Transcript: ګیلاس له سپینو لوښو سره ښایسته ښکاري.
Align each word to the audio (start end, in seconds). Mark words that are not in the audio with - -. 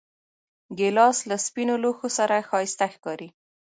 ګیلاس 0.77 1.17
له 1.29 1.35
سپینو 1.45 1.75
لوښو 1.83 2.09
سره 2.17 2.45
ښایسته 2.49 2.85
ښکاري. 2.93 3.29